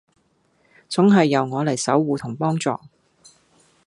[0.89, 2.79] 總係由我嚟守護同幫助